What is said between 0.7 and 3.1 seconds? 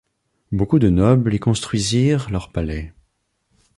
de nobles y construisirent leur palais.